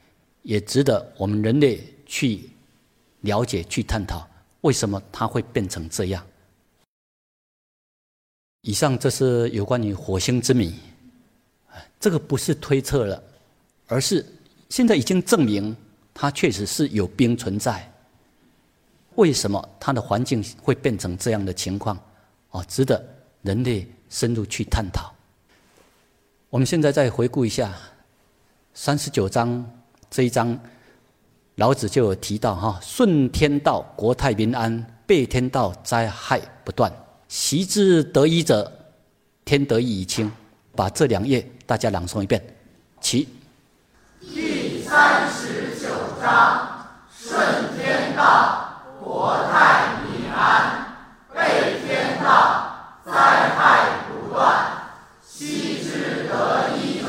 [0.43, 2.51] 也值得我们人类去
[3.21, 4.29] 了解、去探讨，
[4.63, 6.27] 为什么它会变成这样？
[8.63, 10.75] 以上这是有关于火星之谜，
[12.01, 13.23] 这个不是推测了，
[13.87, 14.25] 而是。
[14.69, 15.77] 现在已经证明，
[16.13, 17.89] 它确实是有冰存在。
[19.15, 21.97] 为什么它的环境会变成这样的情况？
[22.51, 23.01] 哦，值得
[23.43, 25.15] 人类深入去探讨。
[26.51, 27.73] 我们现在再回顾一下
[28.75, 29.65] 三十九章
[30.11, 30.59] 这一章，
[31.55, 36.93] 老子就有提到哈：顺天道，国泰民安；背天道，灾害不断。
[37.29, 38.71] 习之得一者，
[39.45, 40.31] 天得一以清。
[40.75, 42.45] 把这两页大家朗诵一遍，
[43.01, 43.29] 其
[44.35, 44.67] 第。
[44.89, 45.89] 三十九
[46.23, 50.95] 章，顺天道，国泰民安；
[51.35, 54.57] 背天道，灾害不断。
[55.21, 57.09] 昔之得一者，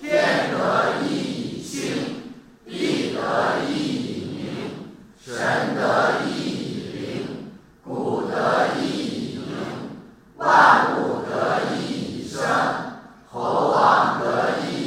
[0.00, 2.32] 天得一以清，
[2.64, 9.40] 地得一以宁，神得一以灵，谷得一以盈，
[10.36, 12.40] 万物得一以生，
[13.28, 14.84] 侯王得一。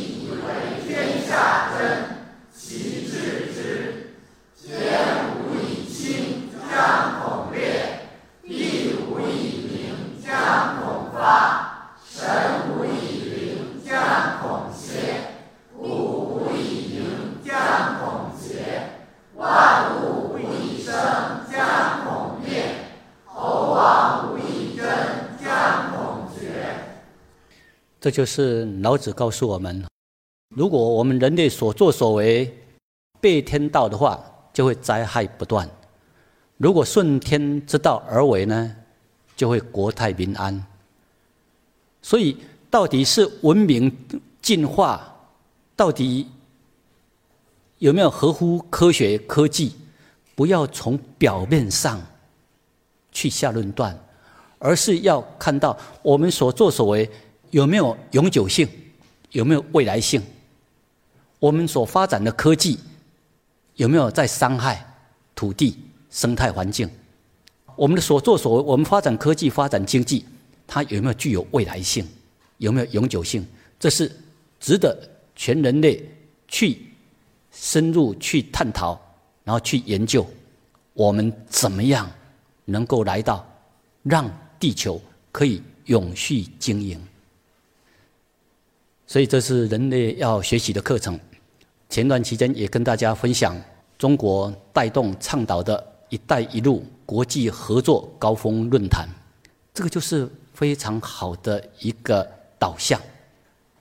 [28.08, 29.84] 这就是老子告诉我们：
[30.56, 32.50] 如果我们人类所作所为
[33.20, 34.18] 背天道的话，
[34.54, 35.68] 就会灾害不断；
[36.56, 38.74] 如果顺天之道而为呢，
[39.36, 40.66] 就会国泰民安。
[42.02, 42.38] 所以，
[42.70, 43.92] 到底是文明
[44.42, 45.14] 进化，
[45.76, 46.30] 到底
[47.80, 49.76] 有没有合乎科学科技？
[50.34, 52.02] 不要从表面上
[53.12, 54.00] 去下论断，
[54.60, 57.12] 而是要看到我们所作所为。
[57.52, 58.68] 有没有永久性？
[59.32, 60.22] 有没有未来性？
[61.40, 62.80] 我们所发展的科技
[63.76, 64.86] 有没有在伤害
[65.36, 65.78] 土地
[66.10, 66.90] 生态环境？
[67.76, 70.26] 我们的所作所为，我们发展科技、发展经济，
[70.66, 72.08] 它有没有具有未来性？
[72.58, 73.46] 有没有永久性？
[73.80, 74.12] 这是
[74.60, 74.98] 值得
[75.36, 76.04] 全人类
[76.48, 76.82] 去
[77.52, 79.00] 深入去探讨，
[79.44, 80.26] 然后去研究，
[80.94, 82.10] 我们怎么样
[82.66, 83.48] 能够来到
[84.02, 84.28] 让
[84.60, 85.00] 地球
[85.32, 87.00] 可以永续经营？
[89.08, 91.18] 所以这是人类要学习的课程。
[91.90, 93.60] 前段期间也跟大家分享
[93.98, 99.08] 中国带动倡导的一带一路国际合作高峰论坛，
[99.74, 102.30] 这个就是非常好的一个
[102.60, 103.00] 导向。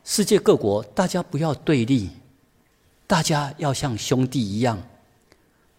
[0.05, 2.09] 世界各国大家不要对立，
[3.09, 4.81] 大家要像兄弟一样，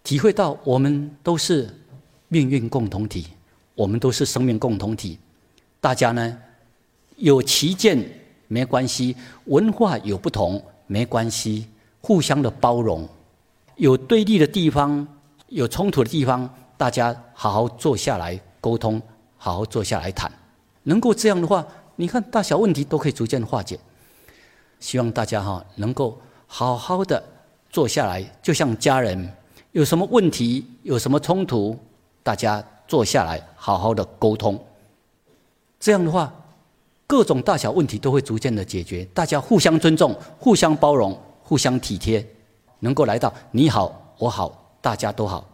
[0.04, 1.74] 体会到我们都是
[2.28, 3.28] 命运共同体，
[3.74, 5.18] 我们都是生命共同体。
[5.80, 6.38] 大家呢
[7.16, 8.17] 有旗舰。
[8.48, 11.68] 没关系，文化有不同没关系，
[12.00, 13.06] 互相的包容。
[13.76, 15.06] 有对立的地方，
[15.48, 19.00] 有冲突的地方，大家好好坐下来沟通，
[19.36, 20.32] 好好坐下来谈。
[20.82, 21.64] 能够这样的话，
[21.96, 23.78] 你看大小问题都可以逐渐化解。
[24.80, 27.22] 希望大家哈能够好好的
[27.68, 29.30] 坐下来，就像家人，
[29.72, 31.78] 有什么问题、有什么冲突，
[32.22, 34.58] 大家坐下来好好的沟通。
[35.78, 36.32] 这样的话，
[37.08, 39.02] 各种大小问题都会逐渐的解决。
[39.14, 42.24] 大家互相尊重、互相包容、互相体贴，
[42.80, 45.48] 能够来到你好我好大家都好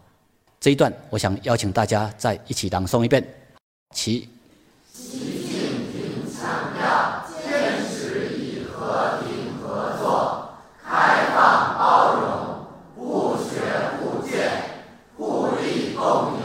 [0.59, 3.25] 这一段，我想邀请大家再一起朗诵一遍，
[3.95, 4.29] 其
[4.93, 10.49] 习近平强调，坚持以和平合作
[10.85, 13.61] 开放包容，互学
[14.01, 14.51] 互鉴，
[15.17, 16.43] 互利共赢。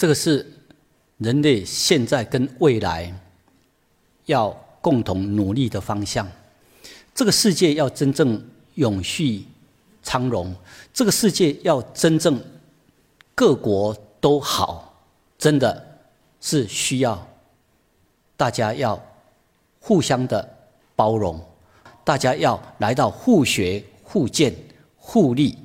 [0.00, 0.50] 这个是
[1.18, 3.14] 人类现在跟未来
[4.24, 4.48] 要
[4.80, 6.26] 共同努力的方向。
[7.14, 8.42] 这个世界要真正
[8.76, 9.44] 永续
[10.02, 10.56] 昌荣，
[10.94, 12.42] 这个世界要真正
[13.34, 15.04] 各国都好，
[15.36, 16.00] 真的
[16.40, 17.28] 是需要
[18.38, 18.98] 大家要
[19.80, 20.56] 互相的
[20.96, 21.38] 包容，
[22.02, 24.50] 大家要来到互学互鉴、
[24.96, 25.58] 互利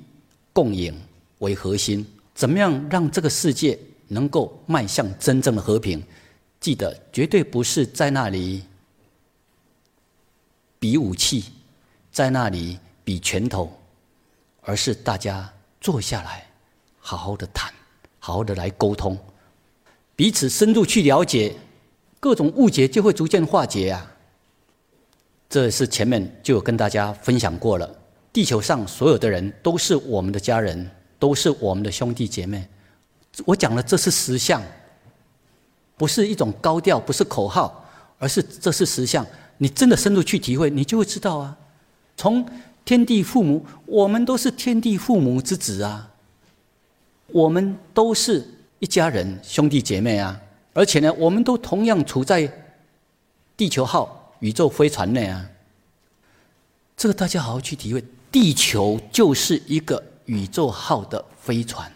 [0.52, 0.94] 共赢
[1.40, 2.06] 为核心。
[2.34, 3.80] 怎么样让这个世界？
[4.08, 6.04] 能够迈向真正的和平，
[6.60, 8.64] 记得绝对不是在那里
[10.80, 11.46] 比武器，
[12.12, 13.72] 在那里比拳头，
[14.62, 15.52] 而是大家
[15.82, 16.48] 坐下来，
[17.00, 17.74] 好好的谈，
[18.20, 19.18] 好好的来沟通，
[20.16, 21.56] 彼此深入去了解，
[22.20, 24.12] 各种误解就会逐渐化解啊。
[25.50, 27.96] 这是前面就有跟大家分享过了，
[28.34, 32.68] 地球上所有的人都是我们的家人，都是我们的兄弟姐妹。
[33.44, 34.62] 我讲的这是实相，
[35.98, 37.86] 不是一种高调，不是口号，
[38.18, 39.26] 而是这是实相。
[39.58, 41.58] 你真的深入去体会，你就会知道啊。
[42.16, 42.48] 从
[42.86, 46.12] 天地父母，我们都是天地父母之子啊，
[47.28, 48.46] 我们都是
[48.80, 50.40] 一家人，兄弟姐妹啊。
[50.74, 52.50] 而且呢，我们都同样处在
[53.56, 55.50] 地球号宇宙飞船内啊。
[56.98, 61.92] 这个大家好好去体会，地球就是一个宇宙号的飞船。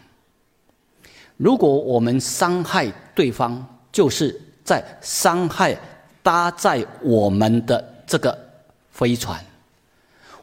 [1.40, 5.74] 如果我们伤害对方，就是在伤害
[6.22, 8.38] 搭载我们的这个
[8.90, 9.42] 飞船。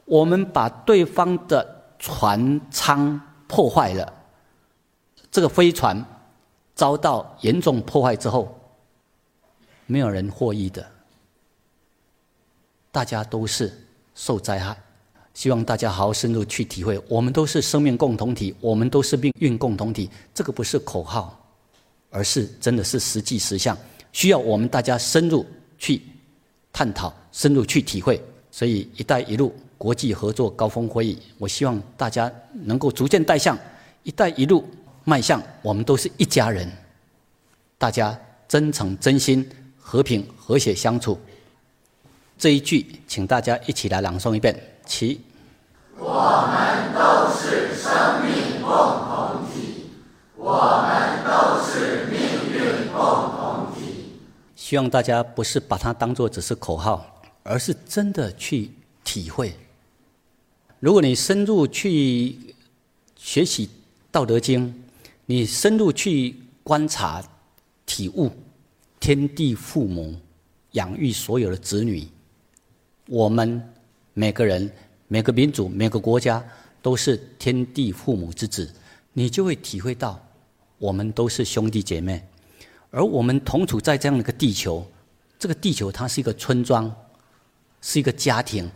[0.05, 4.11] 我们把对方的船舱破坏了，
[5.29, 6.03] 这个飞船
[6.73, 8.59] 遭到严重破坏之后，
[9.85, 10.83] 没有人获益的，
[12.91, 13.71] 大家都是
[14.15, 14.75] 受灾害。
[15.38, 20.09] 希望大家好好深入去体会，我们都是生命共同体，我们都是命运共同体。
[20.33, 21.39] 这个不是口号，
[22.09, 23.77] 而是真的是实际实相，
[24.11, 25.45] 需要我们大家深入
[25.77, 26.01] 去
[26.73, 28.19] 探讨、深入去体会。
[28.49, 33.55] 所以“一带一路”国际合作高峰会议，我希望大家能够逐渐带向
[34.01, 34.67] “一带一路”
[35.05, 36.67] 迈向，我们都是一家人，
[37.77, 41.15] 大家真诚、真心、和平、和谐相处。
[42.39, 44.59] 这一句，请大家一起来朗诵一遍。
[44.89, 45.19] 其，
[45.99, 49.89] 我们都是生命共同体，
[50.35, 52.19] 我们都是命
[52.53, 52.95] 运共
[53.35, 54.19] 同体。
[54.55, 58.71] 希望大家不是把它当做只是口号，而是真的去
[59.03, 59.55] 体会。
[60.79, 62.55] 如果你深入去
[63.15, 63.67] 学习
[64.11, 64.67] 《道德经》，
[65.25, 67.23] 你深入去观察、
[67.85, 68.31] 体悟
[68.99, 70.15] 天地父母
[70.73, 72.07] 养育所有的子女，
[73.07, 73.73] 我们。
[74.19, 74.67] 每个人、
[75.08, 76.43] 每个民族、每个国家
[76.82, 78.72] 都是天地父母之子，
[79.14, 80.20] 你就会体会到，
[80.78, 82.22] 我们都是兄弟姐妹，
[82.91, 84.86] 而我们同处在这样的一个地球，
[85.39, 86.93] 这个地球它是一个村庄，
[87.82, 88.70] 是一个家庭，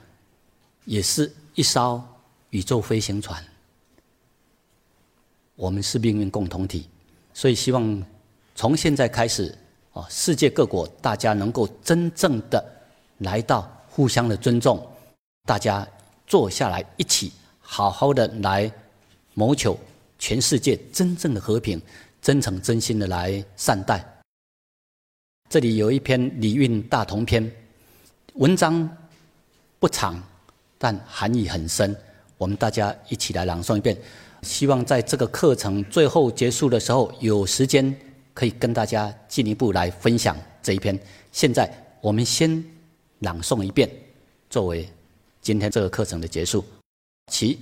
[0.85, 2.01] 也是一艘
[2.51, 3.43] 宇宙飞行船，
[5.55, 6.87] 我们是命运共同体，
[7.33, 8.03] 所以希望
[8.55, 9.53] 从现在开始，
[9.91, 12.63] 啊，世界各国大家能够真正的
[13.17, 14.87] 来到互相的尊重。
[15.45, 15.85] 大家
[16.31, 17.29] 坐下来，一起
[17.59, 18.71] 好好的来
[19.33, 19.77] 谋求
[20.17, 21.81] 全世界真正的和平，
[22.21, 24.01] 真诚真心的来善待。
[25.49, 27.43] 这里有一篇《礼运大同篇》，
[28.35, 28.89] 文章
[29.77, 30.23] 不长，
[30.77, 31.93] 但含义很深。
[32.37, 33.97] 我们大家一起来朗诵一遍。
[34.41, 37.93] 希望在这个课程最后结束的时候，有时间
[38.33, 40.97] 可以跟大家进一步来分享这一篇。
[41.33, 41.69] 现在
[41.99, 42.63] 我们先
[43.19, 43.91] 朗诵一遍，
[44.49, 44.89] 作为。
[45.41, 46.63] 今天这个课程的结束。
[47.31, 47.59] 其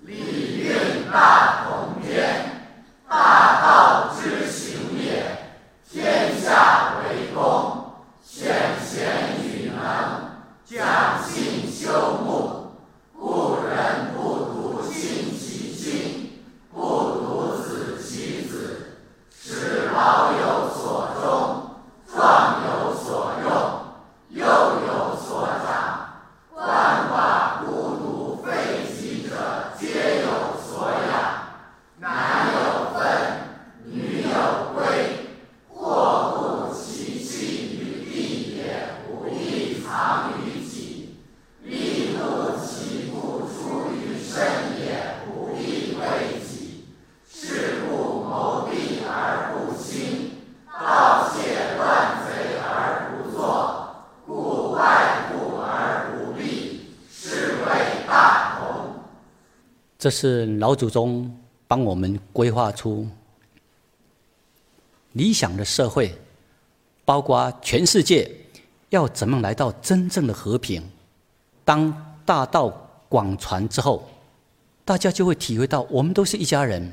[0.00, 0.14] 礼
[0.60, 2.72] 运大同天
[3.06, 5.22] 大道之行也
[5.90, 7.84] 天下为公
[8.24, 8.50] 选
[8.82, 10.30] 贤与能
[10.64, 12.72] 讲信修睦
[13.12, 14.41] 故人不
[60.02, 61.32] 这是老祖宗
[61.68, 63.06] 帮我们规划出
[65.12, 66.12] 理想的社会，
[67.04, 68.28] 包括全世界
[68.88, 70.82] 要怎么来到真正的和平。
[71.64, 72.68] 当大道
[73.08, 74.04] 广传之后，
[74.84, 76.92] 大家就会体会到我们都是一家人，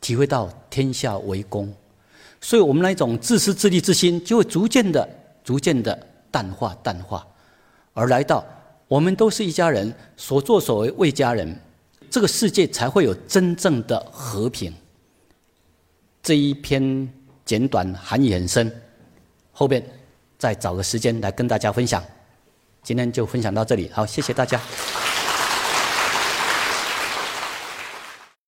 [0.00, 1.74] 体会到天下为公，
[2.40, 5.08] 所以我们那种自私自利之心就会逐渐的、
[5.42, 7.26] 逐渐的淡化、淡化，
[7.92, 8.44] 而来到
[8.86, 11.60] 我们都是一家人，所作所为为家人。
[12.10, 14.72] 这个世界才会有真正的和平。
[16.22, 17.08] 这一篇
[17.44, 18.72] 简短，含义很深，
[19.52, 19.84] 后边
[20.38, 22.02] 再找个时间来跟大家分享。
[22.82, 24.60] 今天就分享到这里，好，谢谢大家。